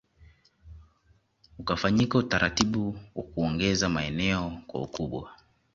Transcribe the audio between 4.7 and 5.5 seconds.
ukubwa